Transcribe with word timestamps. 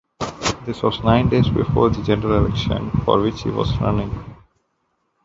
This 0.65 0.81
was 0.81 1.03
nine 1.03 1.29
days 1.29 1.47
before 1.47 1.91
the 1.91 2.01
general 2.01 2.43
election, 2.43 2.89
for 3.05 3.21
which 3.21 3.43
he 3.43 3.51
was 3.51 3.77
running. 3.77 4.09